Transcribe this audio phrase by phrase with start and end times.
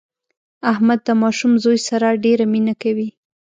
[0.71, 3.09] احمد د ماشوم زوی سره ډېره مینه کوي.